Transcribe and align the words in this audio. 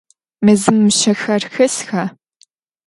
Mezım 0.45 0.77
mışsexer 0.85 1.41
xesxa? 1.53 2.03